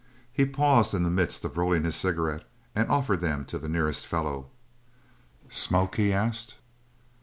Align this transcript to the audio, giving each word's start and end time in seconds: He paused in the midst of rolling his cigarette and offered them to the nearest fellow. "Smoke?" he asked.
He 0.33 0.47
paused 0.47 0.95
in 0.95 1.03
the 1.03 1.11
midst 1.11 1.45
of 1.45 1.55
rolling 1.55 1.83
his 1.83 1.95
cigarette 1.95 2.43
and 2.73 2.89
offered 2.89 3.21
them 3.21 3.45
to 3.45 3.59
the 3.59 3.69
nearest 3.69 4.07
fellow. 4.07 4.49
"Smoke?" 5.47 5.97
he 5.97 6.11
asked. 6.11 6.55